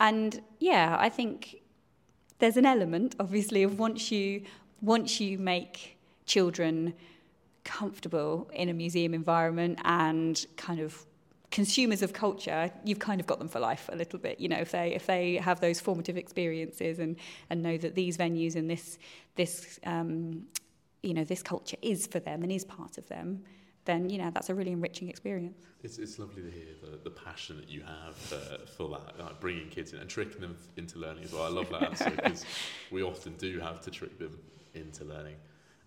and 0.00 0.40
yeah, 0.60 0.96
I 0.98 1.08
think 1.08 1.60
there's 2.38 2.56
an 2.56 2.66
element, 2.66 3.16
obviously, 3.18 3.62
of 3.62 3.78
once 3.78 4.10
you, 4.10 4.42
once 4.80 5.20
you 5.20 5.38
make 5.38 5.98
children 6.26 6.94
comfortable 7.64 8.50
in 8.54 8.68
a 8.68 8.72
museum 8.72 9.12
environment 9.12 9.78
and 9.84 10.46
kind 10.56 10.80
of 10.80 11.04
consumers 11.50 12.02
of 12.02 12.12
culture 12.12 12.70
you've 12.84 12.98
kind 12.98 13.20
of 13.20 13.26
got 13.26 13.38
them 13.38 13.48
for 13.48 13.58
life 13.58 13.88
a 13.92 13.96
little 13.96 14.18
bit 14.18 14.38
you 14.38 14.48
know 14.48 14.58
if 14.58 14.70
they 14.70 14.94
if 14.94 15.06
they 15.06 15.36
have 15.36 15.60
those 15.60 15.80
formative 15.80 16.16
experiences 16.16 16.98
and 16.98 17.16
and 17.48 17.62
know 17.62 17.78
that 17.78 17.94
these 17.94 18.18
venues 18.18 18.54
and 18.54 18.68
this 18.70 18.98
this 19.34 19.80
um 19.84 20.42
you 21.02 21.14
know 21.14 21.24
this 21.24 21.42
culture 21.42 21.76
is 21.80 22.06
for 22.06 22.20
them 22.20 22.42
and 22.42 22.52
is 22.52 22.64
part 22.64 22.98
of 22.98 23.08
them 23.08 23.42
then 23.88 24.10
you 24.10 24.18
know 24.18 24.30
that's 24.30 24.50
a 24.50 24.54
really 24.54 24.70
enriching 24.70 25.08
experience. 25.08 25.56
It's, 25.82 25.98
it's 25.98 26.18
lovely 26.18 26.42
to 26.42 26.50
hear 26.50 26.74
the, 26.82 26.98
the 27.02 27.10
passion 27.10 27.56
that 27.56 27.68
you 27.68 27.80
have 27.80 28.32
uh, 28.32 28.66
for 28.76 28.88
that, 28.90 29.18
like 29.18 29.40
bringing 29.40 29.68
kids 29.68 29.92
in 29.92 29.98
and 29.98 30.10
tricking 30.10 30.40
them 30.40 30.56
into 30.76 30.98
learning 30.98 31.24
as 31.24 31.32
well. 31.32 31.44
I 31.44 31.48
love 31.48 31.70
that 31.70 31.82
answer 31.82 32.10
because 32.10 32.44
we 32.90 33.02
often 33.02 33.32
do 33.38 33.58
have 33.60 33.80
to 33.82 33.90
trick 33.90 34.18
them 34.18 34.38
into 34.74 35.04
learning. 35.04 35.36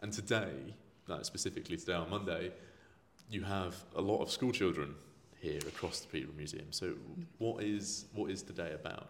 And 0.02 0.12
today, 0.12 0.74
like 1.08 1.26
specifically 1.26 1.78
today 1.78 1.94
on 1.94 2.10
Monday, 2.10 2.52
you 3.30 3.44
have 3.44 3.76
a 3.96 4.02
lot 4.02 4.22
of 4.22 4.32
school 4.32 4.52
children 4.52 4.96
here 5.42 5.60
across 5.68 6.00
the 6.02 6.08
Peterborough 6.08 6.38
Museum. 6.38 6.68
So, 6.70 6.94
what 7.40 7.64
is 7.64 8.06
what 8.14 8.30
is 8.30 8.44
today 8.44 8.74
about? 8.74 9.10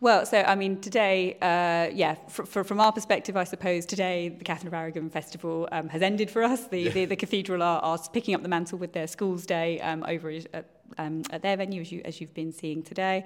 Well, 0.00 0.26
so 0.26 0.42
I 0.42 0.54
mean, 0.54 0.80
today, 0.80 1.34
uh, 1.40 1.94
yeah, 1.94 2.16
for, 2.28 2.44
for, 2.44 2.64
from 2.64 2.80
our 2.80 2.92
perspective, 2.92 3.36
I 3.36 3.44
suppose 3.44 3.86
today 3.86 4.28
the 4.28 4.44
Katharine 4.44 4.68
of 4.68 4.74
Aragon 4.74 5.08
Festival 5.08 5.68
um, 5.72 5.88
has 5.88 6.02
ended 6.02 6.30
for 6.30 6.42
us. 6.42 6.66
The, 6.66 6.80
yeah. 6.80 6.90
the, 6.90 7.04
the 7.06 7.16
cathedral 7.16 7.62
are, 7.62 7.80
are 7.80 7.98
picking 8.12 8.34
up 8.34 8.42
the 8.42 8.48
mantle 8.48 8.78
with 8.78 8.92
their 8.92 9.06
schools 9.06 9.46
day 9.46 9.80
um, 9.80 10.04
over 10.06 10.30
at 10.52 10.75
um, 10.98 11.22
at 11.30 11.42
their 11.42 11.56
venue, 11.56 11.80
as, 11.80 11.92
you, 11.92 12.02
as 12.04 12.20
you've 12.20 12.34
been 12.34 12.52
seeing 12.52 12.82
today. 12.82 13.24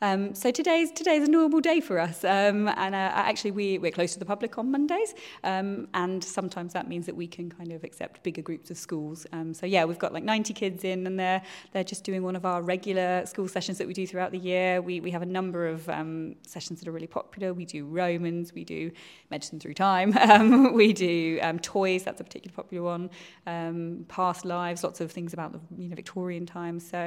Um, 0.00 0.34
so 0.34 0.50
today's 0.50 0.90
today's 0.92 1.28
a 1.28 1.30
normal 1.30 1.60
day 1.60 1.80
for 1.80 1.98
us, 1.98 2.24
um, 2.24 2.68
and 2.68 2.94
uh, 2.94 3.12
actually 3.14 3.52
we 3.52 3.78
we're 3.78 3.92
close 3.92 4.12
to 4.14 4.18
the 4.18 4.24
public 4.24 4.58
on 4.58 4.70
Mondays, 4.70 5.14
um, 5.44 5.88
and 5.94 6.22
sometimes 6.22 6.72
that 6.72 6.88
means 6.88 7.06
that 7.06 7.14
we 7.16 7.26
can 7.26 7.50
kind 7.50 7.72
of 7.72 7.84
accept 7.84 8.22
bigger 8.22 8.42
groups 8.42 8.70
of 8.70 8.78
schools. 8.78 9.26
Um, 9.32 9.54
so 9.54 9.66
yeah, 9.66 9.84
we've 9.84 9.98
got 9.98 10.12
like 10.12 10.24
90 10.24 10.54
kids 10.54 10.84
in, 10.84 11.06
and 11.06 11.18
they're 11.18 11.42
they're 11.72 11.84
just 11.84 12.04
doing 12.04 12.22
one 12.22 12.36
of 12.36 12.44
our 12.44 12.62
regular 12.62 13.24
school 13.26 13.48
sessions 13.48 13.78
that 13.78 13.86
we 13.86 13.94
do 13.94 14.06
throughout 14.06 14.32
the 14.32 14.38
year. 14.38 14.82
We 14.82 15.00
we 15.00 15.10
have 15.12 15.22
a 15.22 15.26
number 15.26 15.68
of 15.68 15.88
um, 15.88 16.34
sessions 16.46 16.80
that 16.80 16.88
are 16.88 16.92
really 16.92 17.06
popular. 17.06 17.54
We 17.54 17.64
do 17.64 17.84
Romans, 17.86 18.52
we 18.52 18.64
do 18.64 18.90
medicine 19.30 19.60
through 19.60 19.74
time, 19.74 20.16
um, 20.20 20.72
we 20.74 20.92
do 20.92 21.38
um, 21.42 21.58
toys. 21.58 22.02
That's 22.04 22.20
a 22.20 22.24
particularly 22.24 22.56
popular 22.56 22.82
one. 22.84 23.10
Um, 23.46 24.04
past 24.08 24.44
lives, 24.44 24.82
lots 24.82 25.00
of 25.00 25.12
things 25.12 25.32
about 25.32 25.52
the 25.52 25.60
you 25.78 25.88
know 25.88 25.96
Victorian 25.96 26.46
times. 26.46 26.88
So 26.88 27.01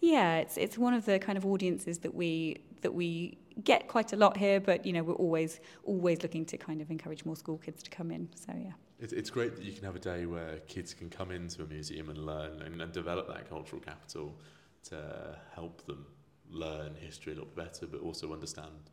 yeah, 0.00 0.36
it's 0.42 0.56
it's 0.56 0.76
one 0.78 0.94
of 0.94 1.04
the 1.04 1.18
kind 1.18 1.36
of 1.38 1.44
audiences 1.46 1.98
that 1.98 2.14
we 2.14 2.58
that 2.82 2.94
we 2.94 3.38
get 3.64 3.88
quite 3.88 4.12
a 4.12 4.16
lot 4.16 4.36
here, 4.36 4.60
but 4.60 4.84
you 4.86 4.92
know 4.92 5.02
we're 5.02 5.22
always 5.26 5.60
always 5.84 6.22
looking 6.22 6.44
to 6.46 6.56
kind 6.56 6.80
of 6.80 6.90
encourage 6.90 7.24
more 7.24 7.36
school 7.36 7.58
kids 7.58 7.82
to 7.82 7.90
come 7.90 8.10
in. 8.10 8.28
So 8.34 8.52
yeah. 8.56 8.72
It's, 8.98 9.12
it's 9.12 9.28
great 9.28 9.56
that 9.56 9.64
you 9.64 9.72
can 9.72 9.84
have 9.84 9.96
a 9.96 10.04
day 10.14 10.24
where 10.24 10.58
kids 10.68 10.94
can 10.94 11.10
come 11.10 11.30
into 11.30 11.62
a 11.62 11.66
museum 11.66 12.08
and 12.08 12.18
learn 12.18 12.62
and, 12.62 12.80
and 12.80 12.92
develop 12.92 13.28
that 13.28 13.48
cultural 13.48 13.82
capital 13.82 14.38
to 14.84 15.36
help 15.54 15.84
them 15.86 16.06
learn 16.48 16.94
history 16.98 17.32
a 17.32 17.36
little 17.36 17.50
bit 17.54 17.66
better, 17.66 17.86
but 17.86 18.00
also 18.00 18.32
understand 18.32 18.90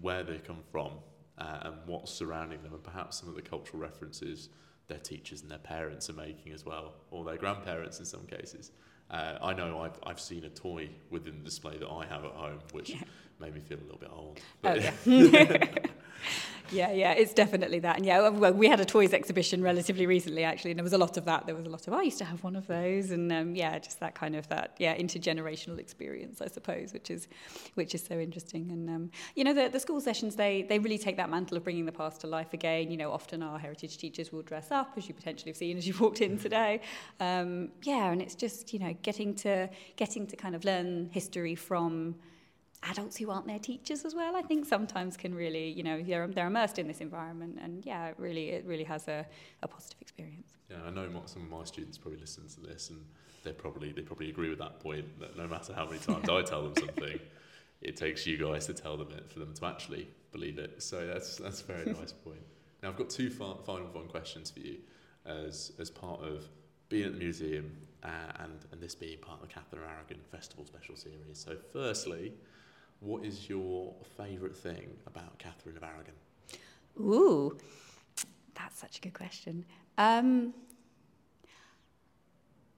where 0.00 0.22
they 0.22 0.38
come 0.38 0.62
from 0.70 0.92
uh, 1.38 1.58
and 1.62 1.74
what's 1.86 2.12
surrounding 2.12 2.62
them, 2.62 2.74
and 2.74 2.82
perhaps 2.82 3.18
some 3.18 3.28
of 3.28 3.34
the 3.34 3.42
cultural 3.42 3.80
references 3.80 4.50
their 4.86 4.98
teachers 4.98 5.42
and 5.42 5.50
their 5.50 5.58
parents 5.58 6.10
are 6.10 6.14
making 6.14 6.52
as 6.52 6.64
well, 6.64 6.94
or 7.10 7.24
their 7.24 7.36
grandparents 7.36 7.98
in 7.98 8.04
some 8.04 8.26
cases. 8.26 8.70
Uh, 9.10 9.38
I 9.42 9.52
know 9.52 9.80
I've, 9.80 9.98
I've 10.04 10.20
seen 10.20 10.44
a 10.44 10.48
toy 10.48 10.88
within 11.10 11.38
the 11.38 11.44
display 11.44 11.76
that 11.78 11.88
I 11.88 12.06
have 12.06 12.24
at 12.24 12.32
home, 12.32 12.58
which, 12.72 12.90
yeah. 12.90 13.02
made 13.38 13.54
me 13.54 13.60
feel 13.60 13.78
a 13.78 13.84
little 13.84 13.98
bit 13.98 14.10
old. 14.12 14.40
Oh, 14.64 14.74
yeah. 14.74 15.86
yeah, 16.70 16.92
yeah, 16.92 17.12
it's 17.12 17.34
definitely 17.34 17.78
that. 17.80 17.96
And 17.96 18.06
yeah, 18.06 18.28
well, 18.28 18.52
we 18.52 18.68
had 18.68 18.80
a 18.80 18.84
toys 18.84 19.12
exhibition 19.12 19.62
relatively 19.62 20.06
recently, 20.06 20.44
actually, 20.44 20.70
and 20.70 20.78
there 20.78 20.84
was 20.84 20.92
a 20.92 20.98
lot 20.98 21.16
of 21.16 21.24
that. 21.26 21.46
There 21.46 21.54
was 21.54 21.66
a 21.66 21.68
lot 21.68 21.86
of, 21.86 21.92
oh, 21.92 21.98
I 21.98 22.02
used 22.02 22.18
to 22.18 22.24
have 22.24 22.42
one 22.42 22.56
of 22.56 22.66
those, 22.66 23.10
and 23.10 23.30
um, 23.32 23.54
yeah, 23.54 23.78
just 23.78 24.00
that 24.00 24.14
kind 24.14 24.34
of 24.34 24.48
that, 24.48 24.74
yeah, 24.78 24.96
intergenerational 24.96 25.78
experience, 25.78 26.40
I 26.40 26.48
suppose, 26.48 26.92
which 26.92 27.10
is, 27.10 27.28
which 27.74 27.94
is 27.94 28.04
so 28.04 28.18
interesting. 28.18 28.70
And 28.70 28.88
um, 28.88 29.10
you 29.34 29.44
know, 29.44 29.52
the, 29.52 29.68
the 29.68 29.80
school 29.80 30.00
sessions 30.00 30.36
they 30.36 30.62
they 30.62 30.78
really 30.78 30.98
take 30.98 31.16
that 31.16 31.30
mantle 31.30 31.56
of 31.56 31.64
bringing 31.64 31.84
the 31.84 31.92
past 31.92 32.20
to 32.22 32.26
life 32.26 32.52
again. 32.54 32.90
You 32.90 32.96
know, 32.96 33.12
often 33.12 33.42
our 33.42 33.58
heritage 33.58 33.98
teachers 33.98 34.32
will 34.32 34.42
dress 34.42 34.70
up, 34.70 34.94
as 34.96 35.06
you 35.06 35.14
potentially 35.14 35.50
have 35.50 35.56
seen 35.56 35.76
as 35.76 35.86
you 35.86 35.94
walked 36.00 36.20
in 36.20 36.38
today. 36.38 36.80
Um, 37.20 37.70
yeah, 37.82 38.10
and 38.10 38.22
it's 38.22 38.34
just 38.34 38.72
you 38.72 38.78
know 38.78 38.96
getting 39.02 39.34
to 39.36 39.68
getting 39.96 40.26
to 40.26 40.36
kind 40.36 40.54
of 40.54 40.64
learn 40.64 41.10
history 41.12 41.54
from 41.54 42.14
adults 42.90 43.16
who 43.16 43.30
aren't 43.30 43.46
their 43.46 43.58
teachers 43.58 44.04
as 44.04 44.14
well, 44.14 44.36
I 44.36 44.42
think 44.42 44.66
sometimes 44.66 45.16
can 45.16 45.34
really, 45.34 45.68
you 45.70 45.82
know, 45.82 46.02
they're, 46.02 46.26
they're 46.28 46.46
immersed 46.46 46.78
in 46.78 46.86
this 46.86 47.00
environment 47.00 47.58
and 47.62 47.84
yeah, 47.84 48.08
it 48.08 48.14
really, 48.18 48.50
it 48.50 48.64
really 48.64 48.84
has 48.84 49.08
a, 49.08 49.26
a 49.62 49.68
positive 49.68 50.00
experience. 50.00 50.52
Yeah, 50.70 50.78
I 50.86 50.90
know 50.90 51.08
some 51.26 51.42
of 51.42 51.48
my 51.48 51.64
students 51.64 51.98
probably 51.98 52.20
listen 52.20 52.46
to 52.48 52.60
this 52.60 52.90
and 52.90 53.00
they 53.42 53.52
probably, 53.52 53.92
they 53.92 54.02
probably 54.02 54.30
agree 54.30 54.48
with 54.48 54.58
that 54.58 54.80
point 54.80 55.18
that 55.20 55.36
no 55.36 55.46
matter 55.46 55.72
how 55.74 55.86
many 55.86 55.98
times 55.98 56.28
I 56.28 56.42
tell 56.42 56.62
them 56.62 56.74
something, 56.76 57.18
it 57.82 57.96
takes 57.96 58.26
you 58.26 58.38
guys 58.38 58.66
to 58.66 58.74
tell 58.74 58.96
them 58.96 59.10
it 59.12 59.30
for 59.30 59.38
them 59.38 59.54
to 59.54 59.66
actually 59.66 60.08
believe 60.32 60.58
it. 60.58 60.82
So 60.82 61.06
that's, 61.06 61.36
that's 61.36 61.62
a 61.62 61.64
very 61.64 61.86
nice 61.86 62.12
point. 62.12 62.42
Now 62.82 62.90
I've 62.90 62.96
got 62.96 63.10
two 63.10 63.30
fa- 63.30 63.56
final 63.64 63.88
fun 63.88 64.08
questions 64.08 64.50
for 64.50 64.60
you 64.60 64.78
as, 65.26 65.72
as 65.78 65.90
part 65.90 66.22
of 66.22 66.44
being 66.88 67.06
at 67.06 67.12
the 67.12 67.18
museum 67.18 67.70
uh, 68.02 68.08
and, 68.40 68.64
and 68.72 68.80
this 68.80 68.94
being 68.94 69.18
part 69.18 69.40
of 69.40 69.48
the 69.48 69.54
Katharine 69.54 69.82
Aragon 69.82 70.18
Festival 70.30 70.64
Special 70.66 70.96
Series. 70.96 71.18
So 71.32 71.56
firstly, 71.72 72.34
what 73.00 73.24
is 73.24 73.48
your 73.48 73.94
favourite 74.16 74.56
thing 74.56 74.88
about 75.06 75.38
Catherine 75.38 75.76
of 75.76 75.82
Aragon? 75.82 76.14
Ooh, 76.98 77.56
that's 78.54 78.78
such 78.78 78.98
a 78.98 79.00
good 79.00 79.14
question. 79.14 79.64
Um, 79.98 80.54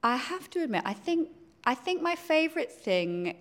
I 0.03 0.15
have 0.15 0.49
to 0.51 0.63
admit, 0.63 0.83
I 0.85 0.93
think 0.93 1.29
I 1.67 1.75
think 1.75 2.01
my 2.01 2.15
favourite 2.15 2.71
thing. 2.71 3.35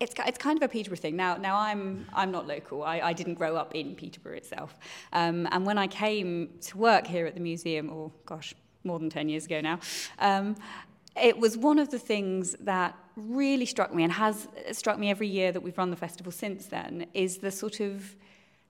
It's, 0.00 0.12
it's 0.26 0.36
kind 0.36 0.58
of 0.58 0.62
a 0.62 0.68
Peterborough 0.68 0.98
thing. 0.98 1.16
Now, 1.16 1.36
now 1.36 1.56
I'm, 1.56 2.04
I'm 2.12 2.30
not 2.30 2.46
local. 2.46 2.82
I, 2.82 2.98
I 3.00 3.12
didn't 3.14 3.34
grow 3.34 3.56
up 3.56 3.74
in 3.74 3.94
Peterborough 3.94 4.36
itself. 4.36 4.76
Um, 5.12 5.48
and 5.50 5.64
when 5.64 5.78
I 5.78 5.86
came 5.86 6.50
to 6.62 6.76
work 6.76 7.06
here 7.06 7.26
at 7.26 7.34
the 7.34 7.40
museum, 7.40 7.88
or 7.88 8.06
oh 8.06 8.12
gosh, 8.26 8.54
more 8.82 8.98
than 8.98 9.08
10 9.08 9.30
years 9.30 9.46
ago 9.46 9.62
now, 9.62 9.78
um, 10.18 10.56
it 11.22 11.38
was 11.38 11.56
one 11.56 11.78
of 11.78 11.90
the 11.90 11.98
things 11.98 12.54
that 12.60 12.98
really 13.16 13.66
struck 13.66 13.94
me 13.94 14.02
and 14.02 14.12
has 14.12 14.48
struck 14.72 14.98
me 14.98 15.10
every 15.10 15.28
year 15.28 15.52
that 15.52 15.60
we've 15.60 15.78
run 15.78 15.90
the 15.90 15.96
festival 15.96 16.32
since 16.32 16.66
then 16.66 17.06
is 17.14 17.38
the 17.38 17.50
sort 17.50 17.80
of 17.80 18.16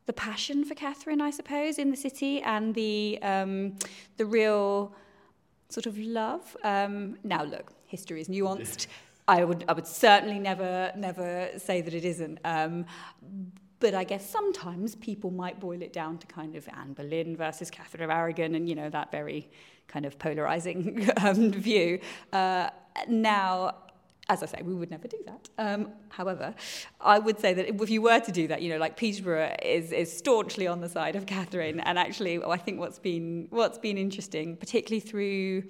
the 0.07 0.13
passion 0.13 0.65
for 0.65 0.75
Catherine, 0.75 1.21
I 1.21 1.31
suppose, 1.31 1.79
in 1.79 1.91
the 1.91 1.97
city 1.97 2.43
and 2.43 2.75
the 2.75 3.19
um, 3.23 3.77
the 4.17 4.27
real 4.27 4.95
sort 5.71 5.87
of 5.87 5.99
love. 5.99 6.57
Um, 6.63 7.17
now, 7.25 7.43
look, 7.45 7.73
history 7.87 8.21
is 8.21 8.29
nuanced. 8.29 8.87
I 9.29 9.45
would 9.45 9.65
I 9.69 9.73
would 9.73 9.87
certainly 9.87 10.39
never 10.39 10.93
never 10.97 11.49
say 11.57 11.81
that 11.81 11.95
it 11.95 12.05
isn't. 12.05 12.39
Um, 12.45 12.85
but 13.81 13.95
I 13.95 14.05
guess 14.05 14.29
sometimes 14.29 14.95
people 14.95 15.31
might 15.31 15.61
boil 15.61 15.83
it 15.83 15.93
down 15.93 16.19
to 16.19 16.27
kind 16.27 16.55
of 16.55 16.69
Anne 16.75 16.93
Boleyn 16.93 17.37
versus 17.37 17.71
Catherine 17.71 18.03
of 18.03 18.11
Aragon, 18.11 18.55
and 18.55 18.69
you 18.69 18.75
know 18.75 18.91
that 18.91 19.11
very 19.11 19.51
kind 19.89 20.07
of 20.07 20.19
polarizing 20.19 21.09
um, 21.19 21.51
view. 21.53 22.01
Uh, 22.33 22.69
now, 23.09 23.75
as 24.29 24.43
I 24.43 24.47
say, 24.47 24.63
we 24.63 24.75
would 24.75 24.91
never 24.91 25.07
do 25.07 25.19
that. 25.27 25.49
Um, 25.59 25.89
however, 26.09 26.55
I 27.01 27.19
would 27.19 27.39
say 27.39 27.53
that 27.53 27.69
if 27.69 27.91
you 27.91 28.01
were 28.01 28.21
to 28.21 28.33
do 28.33 28.49
that, 28.49 28.63
you 28.63 28.71
know, 28.71 28.79
like 28.79 28.97
Peterborough 28.97 29.55
is, 29.63 29.93
is 29.93 30.17
staunchly 30.17 30.67
on 30.67 30.81
the 30.81 30.89
side 30.89 31.15
of 31.15 31.27
Catherine, 31.27 31.81
and 31.81 31.99
actually, 31.99 32.43
I 32.43 32.57
think 32.57 32.81
what's 32.81 32.99
been 32.99 33.49
what's 33.51 33.79
been 33.79 33.99
interesting, 33.99 34.57
particularly 34.57 35.01
through 35.01 35.65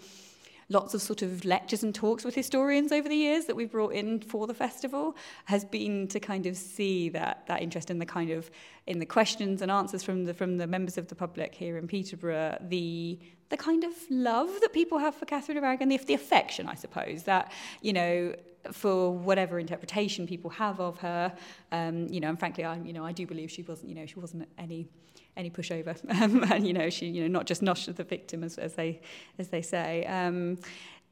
lots 0.68 0.94
of 0.94 1.02
sort 1.02 1.23
of 1.23 1.44
lectures 1.44 1.83
and 1.83 1.94
talks 1.94 2.25
with 2.25 2.35
historians 2.35 2.92
over 2.92 3.09
the 3.09 3.16
years 3.16 3.47
that 3.47 3.56
we've 3.56 3.71
brought 3.71 3.92
in 3.92 4.21
for 4.21 4.47
the 4.47 4.54
festival 4.54 5.16
has 5.44 5.64
been 5.64 6.09
to 6.09 6.21
kind 6.21 6.47
of 6.47 6.56
see 6.56 7.09
that 7.09 7.47
that 7.47 7.62
interest 7.62 7.90
in 7.90 7.99
the 7.99 8.06
kind 8.06 8.30
of 8.30 8.50
in 8.87 8.99
the 8.99 9.06
questions 9.06 9.62
and 9.62 9.71
answers 9.71 10.02
from 10.02 10.25
the 10.25 10.35
from 10.35 10.56
the 10.56 10.66
members 10.66 10.99
of 10.99 11.09
the 11.09 11.14
public 11.14 11.54
here 11.54 11.76
in 11.76 11.87
Peterborough 11.87 12.56
the 12.68 13.18
the 13.50 13.56
kind 13.56 13.85
of 13.85 13.92
love 14.11 14.50
that 14.61 14.73
people 14.73 14.99
have 14.99 15.14
for 15.14 15.26
Catherine 15.26 15.59
of 15.59 15.64
Aragon 15.64 15.88
the, 15.88 15.99
the 15.99 16.14
affection 16.14 16.68
I 16.68 16.75
suppose 16.75 17.25
that 17.25 17.52
you 17.83 17.92
know 17.92 18.35
for 18.73 19.11
whatever 19.11 19.59
interpretation 19.59 20.26
people 20.26 20.50
have 20.50 20.80
of 20.80 20.99
her 20.99 21.33
um, 21.73 22.06
you 22.09 22.21
know 22.21 22.28
and 22.28 22.38
frankly 22.38 22.64
I 22.64 22.76
you 22.78 22.92
know 22.92 23.04
I 23.04 23.12
do 23.12 23.26
believe 23.26 23.50
she 23.50 23.62
wasn't 23.62 23.88
you 23.88 23.94
know 23.94 24.06
she 24.06 24.18
wasn't 24.18 24.49
any 24.59 24.88
any 25.37 25.50
pushover. 25.50 25.94
Um, 26.25 26.44
and, 26.44 26.66
you 26.66 26.73
know, 26.73 26.90
she, 26.90 27.06
you 27.06 27.23
know, 27.23 27.28
not 27.28 27.47
just 27.47 27.61
not 27.61 27.76
the 27.97 28.04
victim, 28.04 28.44
as, 28.44 28.56
as 28.56 28.75
they, 28.75 29.00
as 29.38 29.49
they 29.49 29.62
say. 29.62 30.06
Um, 30.06 30.59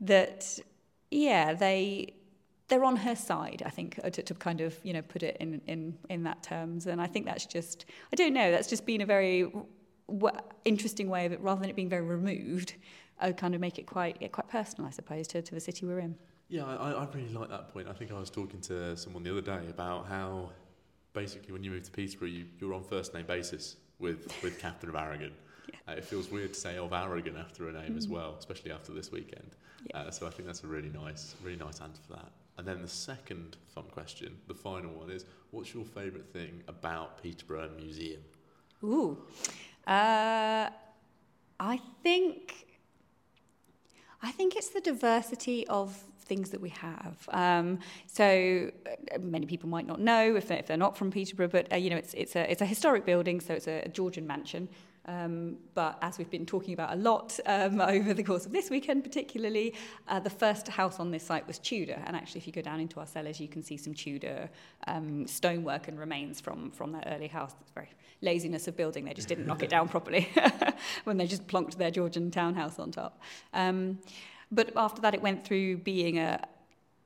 that, 0.01 0.59
yeah, 1.11 1.55
they, 1.55 2.15
they're 2.69 2.85
on 2.85 2.97
her 2.97 3.17
side, 3.17 3.63
I 3.67 3.71
think, 3.71 3.99
uh, 4.05 4.11
to, 4.11 4.23
to 4.23 4.35
kind 4.35 4.61
of, 4.61 4.79
you 4.85 4.93
know, 4.93 5.03
put 5.03 5.23
it 5.23 5.37
in, 5.41 5.61
in, 5.67 5.99
in 6.09 6.23
that 6.23 6.43
terms. 6.43 6.87
And 6.87 7.01
I 7.01 7.07
think 7.09 7.27
that's 7.27 7.47
just, 7.47 7.85
I 8.13 8.17
don't 8.17 8.33
know, 8.33 8.51
that's 8.53 8.69
just 8.69 8.87
been 8.87 9.01
a 9.01 9.07
very 9.07 9.51
w- 10.09 10.39
interesting 10.65 11.09
way 11.09 11.27
of 11.27 11.33
it, 11.33 11.41
rather 11.41 11.61
than 11.61 11.69
it 11.69 11.77
being 11.77 11.89
very 11.89 12.07
removed, 12.07 12.75
I 13.21 13.33
kind 13.33 13.55
of 13.55 13.61
make 13.61 13.79
it 13.79 13.87
quite, 13.87 14.17
yeah, 14.21 14.29
quite 14.29 14.49
personal, 14.49 14.87
I 14.87 14.93
suppose, 14.93 15.27
to, 15.29 15.43
to 15.43 15.55
the 15.55 15.61
city 15.61 15.85
we're 15.85 15.99
in. 15.99 16.15
Yeah, 16.49 16.65
I, 16.65 16.93
I 16.93 17.09
really 17.15 17.33
like 17.33 17.49
that 17.49 17.73
point. 17.73 17.89
I 17.89 17.93
think 17.93 18.13
I 18.13 18.19
was 18.19 18.31
talking 18.31 18.61
to 18.63 18.97
someone 18.97 19.23
the 19.23 19.31
other 19.31 19.41
day 19.41 19.69
about 19.71 20.07
how 20.07 20.51
basically 21.15 21.53
when 21.53 21.65
you 21.65 21.71
move 21.71 21.85
to 21.85 21.91
Peterborough, 21.91 22.29
you, 22.29 22.47
you're 22.61 22.75
on 22.75 22.85
first 22.85 23.15
name 23.15 23.27
basis 23.27 23.77
with, 23.99 24.33
with 24.43 24.59
Catherine 24.59 24.91
of 24.91 24.97
Aragon. 24.97 25.33
Yeah. 25.87 25.95
Uh, 25.95 25.97
it 25.97 26.05
feels 26.05 26.29
weird 26.29 26.55
to 26.55 26.61
say 26.61 26.77
of 26.77 26.93
Aragon 26.93 27.37
after 27.37 27.69
a 27.69 27.73
name 27.73 27.93
mm. 27.93 27.97
as 27.97 28.09
well, 28.09 28.35
especially 28.37 28.73
after 28.73 28.93
this 28.93 29.13
weekend. 29.13 29.55
Yeah. 29.87 30.01
Uh, 30.01 30.11
so 30.11 30.27
I 30.27 30.31
think 30.31 30.47
that's 30.47 30.65
a 30.65 30.67
really 30.67 30.89
nice, 30.89 31.37
really 31.41 31.57
nice 31.57 31.81
answer 31.81 32.03
for 32.05 32.15
that. 32.15 32.33
And 32.59 32.67
then 32.67 32.83
the 32.83 32.89
second 32.89 33.57
fun 33.73 33.85
question, 33.85 34.37
the 34.49 34.55
final 34.55 34.93
one 34.93 35.09
is, 35.09 35.25
what's 35.53 35.73
your 35.73 35.85
favourite 35.85 36.27
thing 36.33 36.63
about 36.67 37.23
Peterborough 37.23 37.71
Museum? 37.77 38.21
Ooh, 38.83 39.19
uh, 39.87 40.69
I 41.61 41.81
think 42.03 42.67
I 44.23 44.31
think 44.31 44.57
it's 44.57 44.71
the 44.71 44.81
diversity 44.81 45.67
of 45.67 46.03
things 46.23 46.51
that 46.51 46.61
we 46.61 46.71
have. 46.71 47.29
Um, 47.31 47.79
so 48.07 48.71
uh, 48.87 49.19
many 49.19 49.47
people 49.47 49.69
might 49.69 49.87
not 49.87 50.01
know 50.01 50.37
if 50.37 50.49
they're, 50.49 50.59
if 50.59 50.67
they're 50.67 50.77
not 50.77 50.97
from 50.97 51.11
Peterborough, 51.11 51.49
but 51.49 51.73
uh, 51.73 51.77
you 51.77 51.91
know 51.91 51.97
it's 51.97 52.15
it's 52.15 52.37
a 52.37 52.51
it's 52.51 52.63
a 52.63 52.67
historic 52.67 53.05
building, 53.05 53.41
so 53.41 53.55
it's 53.55 53.69
a, 53.69 53.89
Georgian 53.89 54.27
mansion. 54.27 54.69
Um, 55.07 55.57
but 55.75 55.99
as 56.01 56.17
we've 56.17 56.31
been 56.31 56.47
talking 56.47 56.75
about 56.75 56.93
a 56.93 56.97
lot 56.97 57.39
um, 57.47 57.81
over 57.97 58.15
the 58.15 58.23
course 58.23 58.47
of 58.47 58.53
this 58.53 58.71
weekend, 58.71 59.03
particularly, 59.03 59.75
uh, 60.09 60.21
the 60.21 60.31
first 60.31 60.69
house 60.69 61.01
on 61.01 61.11
this 61.11 61.25
site 61.25 61.47
was 61.47 61.59
Tudor. 61.59 62.01
And 62.07 62.15
actually, 62.17 62.41
if 62.41 62.47
you 62.47 62.53
go 62.53 62.63
down 62.63 62.79
into 62.79 63.01
our 63.01 63.07
cellars, 63.07 63.41
you 63.41 63.49
can 63.49 63.63
see 63.63 63.77
some 63.77 63.95
Tudor 63.95 64.49
um, 64.87 65.27
stonework 65.27 65.89
and 65.89 65.99
remains 65.99 66.41
from, 66.41 66.71
from 66.71 66.93
that 66.93 67.09
early 67.09 67.27
house. 67.27 67.55
It's 67.61 67.73
very 67.73 67.91
laziness 68.21 68.69
of 68.69 68.77
building. 68.77 69.05
They 69.05 69.15
just 69.15 69.29
didn't 69.29 69.47
knock 69.47 69.63
it 69.63 69.71
down 69.71 69.89
properly 69.97 70.29
when 71.05 71.17
they 71.17 71.27
just 71.27 71.47
plonked 71.47 71.77
their 71.77 71.91
Georgian 71.91 72.31
townhouse 72.31 72.79
on 72.79 72.93
top. 72.93 73.21
Um, 73.53 73.99
but 74.53 74.71
after 74.77 75.01
that, 75.03 75.15
it 75.15 75.23
went 75.23 75.45
through 75.45 75.79
being 75.79 76.19
a, 76.19 76.47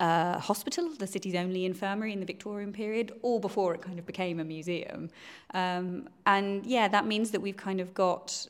a 0.00 0.38
hospital, 0.38 0.90
the 0.98 1.06
city's 1.06 1.34
only 1.34 1.64
infirmary 1.64 2.12
in 2.12 2.20
the 2.20 2.26
Victorian 2.26 2.72
period, 2.72 3.12
all 3.22 3.38
before 3.38 3.74
it 3.74 3.80
kind 3.80 3.98
of 3.98 4.04
became 4.04 4.40
a 4.40 4.44
museum. 4.44 5.08
Um, 5.54 6.08
and 6.26 6.66
yeah, 6.66 6.88
that 6.88 7.06
means 7.06 7.30
that 7.30 7.40
we've 7.40 7.56
kind 7.56 7.80
of 7.80 7.94
got 7.94 8.46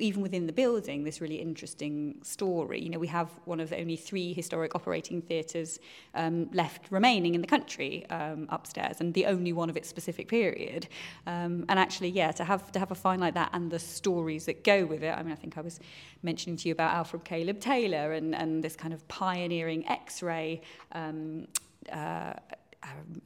even 0.00 0.20
within 0.20 0.46
the 0.46 0.52
building, 0.52 1.04
this 1.04 1.20
really 1.20 1.36
interesting 1.36 2.18
story. 2.22 2.80
You 2.80 2.90
know, 2.90 2.98
we 2.98 3.06
have 3.06 3.30
one 3.44 3.60
of 3.60 3.72
only 3.72 3.96
three 3.96 4.32
historic 4.32 4.74
operating 4.74 5.22
theatres 5.22 5.78
um, 6.14 6.50
left 6.52 6.90
remaining 6.90 7.36
in 7.36 7.40
the 7.40 7.46
country 7.46 8.04
um, 8.10 8.46
upstairs, 8.50 9.00
and 9.00 9.14
the 9.14 9.26
only 9.26 9.52
one 9.52 9.70
of 9.70 9.76
its 9.76 9.88
specific 9.88 10.26
period. 10.28 10.88
Um, 11.26 11.64
and 11.68 11.78
actually, 11.78 12.08
yeah, 12.08 12.32
to 12.32 12.44
have 12.44 12.72
to 12.72 12.78
have 12.80 12.90
a 12.90 12.96
find 12.96 13.20
like 13.20 13.34
that 13.34 13.50
and 13.52 13.70
the 13.70 13.78
stories 13.78 14.46
that 14.46 14.64
go 14.64 14.84
with 14.84 15.04
it. 15.04 15.16
I 15.16 15.22
mean, 15.22 15.32
I 15.32 15.36
think 15.36 15.56
I 15.56 15.60
was 15.60 15.78
mentioning 16.22 16.56
to 16.58 16.68
you 16.68 16.72
about 16.72 16.92
Alfred 16.92 17.24
Caleb 17.24 17.60
Taylor 17.60 18.12
and 18.12 18.34
and 18.34 18.64
this 18.64 18.74
kind 18.74 18.92
of 18.92 19.06
pioneering 19.06 19.86
X-ray. 19.88 20.62
Um, 20.92 21.46
uh, 21.92 22.32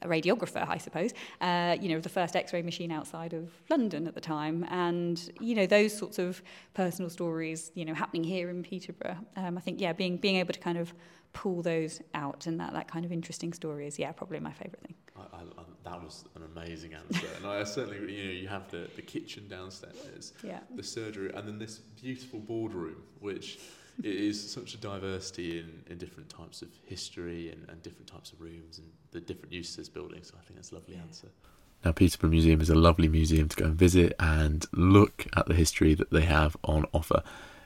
a 0.03 0.09
radiographer, 0.09 0.67
I 0.69 0.79
suppose, 0.79 1.13
uh, 1.41 1.77
you 1.81 1.89
know, 1.89 2.01
the 2.01 2.09
first 2.09 2.37
X-ray 2.37 2.63
machine 2.63 2.91
outside 2.91 3.33
of 3.33 3.51
London 3.69 4.07
at 4.07 4.15
the 4.15 4.21
time, 4.21 4.65
and 4.71 5.31
you 5.41 5.55
know 5.55 5.67
those 5.67 5.97
sorts 5.97 6.19
of 6.19 6.43
personal 6.75 7.11
stories, 7.11 7.71
you 7.75 7.85
know, 7.85 7.95
happening 7.95 8.25
here 8.25 8.51
in 8.51 8.63
Peterborough. 8.63 9.19
Um, 9.37 9.57
I 9.59 9.61
think, 9.61 9.81
yeah, 9.81 9.93
being 9.93 10.17
being 10.17 10.37
able 10.37 10.53
to 10.53 10.61
kind 10.61 10.79
of 10.79 10.93
pull 11.33 11.63
those 11.63 12.01
out 12.15 12.47
and 12.47 12.59
that 12.59 12.73
that 12.73 12.89
kind 12.89 13.05
of 13.05 13.13
interesting 13.13 13.53
story 13.53 13.87
is, 13.87 13.99
yeah, 13.99 14.13
probably 14.13 14.41
my 14.41 14.53
favourite 14.53 14.83
thing. 14.83 14.95
I, 15.17 15.37
I, 15.37 15.43
that 15.85 16.03
was 16.03 16.25
an 16.35 16.43
amazing 16.45 16.95
answer, 16.95 17.27
and 17.37 17.47
I 17.47 17.65
certainly, 17.65 18.13
you 18.13 18.25
know, 18.25 18.31
you 18.33 18.49
have 18.49 18.71
the 18.71 18.89
the 18.97 19.03
kitchen 19.03 19.49
downstairs, 19.49 20.33
yeah. 20.43 20.61
the 20.75 20.83
surgery, 20.83 21.33
and 21.35 21.47
then 21.47 21.59
this 21.59 21.79
beautiful 21.79 22.41
boardroom, 22.41 23.03
which 23.19 23.59
it 23.99 24.15
is 24.15 24.51
such 24.51 24.75
a 24.75 24.77
diversity 24.79 25.59
in, 25.59 25.83
in 25.89 25.99
different 25.99 26.29
types 26.29 26.63
of 26.63 26.69
history 26.85 27.51
and, 27.51 27.69
and 27.69 27.83
different 27.83 28.07
types 28.07 28.33
of 28.33 28.41
rooms 28.41 28.79
and 28.79 28.87
the 29.13 29.21
different 29.21 29.53
uses 29.53 29.89
buildings. 29.89 30.29
So 30.29 30.35
I 30.41 30.45
think 30.45 30.57
that's 30.57 30.73
a 30.73 30.77
lovely 30.77 30.95
yeah. 30.95 31.03
answer. 31.03 31.29
Now, 31.85 31.93
Peterborough 31.93 32.31
Museum 32.31 32.61
is 32.61 32.69
a 32.69 32.75
lovely 32.75 33.09
museum 33.09 33.49
to 33.49 33.57
go 33.57 33.65
and 33.65 33.75
visit 33.75 34.15
and 34.19 34.67
look 34.73 35.27
at 35.35 35.47
the 35.47 35.55
history 35.55 35.95
that 35.95 36.11
they 36.11 36.23
have 36.23 36.57
on 36.63 36.85
offer. 36.93 37.23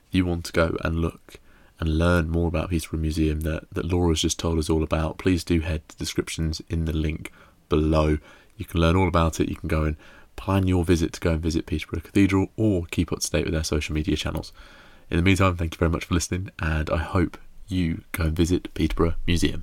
If 0.09 0.15
you 0.15 0.25
want 0.25 0.45
to 0.47 0.53
go 0.53 0.77
and 0.85 1.01
look 1.01 1.41
and 1.81 1.99
learn 1.99 2.31
more 2.31 2.47
about 2.47 2.71
Peterborough 2.71 3.01
Museum 3.01 3.41
that, 3.41 3.67
that 3.73 3.85
Laura's 3.85 4.21
just 4.21 4.39
told 4.39 4.59
us 4.59 4.71
all 4.71 4.85
about, 4.85 5.19
please 5.19 5.43
do 5.43 5.61
head 5.61 5.89
to 5.89 5.99
the 5.99 6.05
descriptions 6.05 6.63
in 6.69 6.85
the 6.85 6.93
link 6.93 7.33
below. 7.69 8.19
You 8.57 8.65
can 8.65 8.81
learn 8.81 8.95
all 8.95 9.09
about 9.09 9.41
it. 9.41 9.49
You 9.49 9.57
can 9.57 9.69
go 9.69 9.83
and 9.83 9.97
plan 10.37 10.69
your 10.69 10.85
visit 10.85 11.13
to 11.15 11.21
go 11.21 11.33
and 11.33 11.41
visit 11.41 11.67
Peterborough 11.67 12.01
Cathedral 12.01 12.49
or 12.57 12.87
keep 12.87 13.13
up 13.13 13.21
to 13.21 13.31
date 13.31 13.45
with 13.45 13.55
their 13.55 13.65
social 13.65 13.95
media 13.95 14.17
channels. 14.17 14.53
In 15.15 15.19
the 15.19 15.23
meantime, 15.23 15.57
thank 15.57 15.75
you 15.75 15.79
very 15.79 15.93
much 15.93 16.07
for 16.07 16.15
listening, 16.15 16.51
and 16.59 16.91
I 16.91 16.97
hope 16.97 17.39
you 17.69 18.03
go 18.11 18.25
and 18.25 18.37
visit 18.37 18.75
Peterborough 18.75 19.15
Museum. 19.29 19.63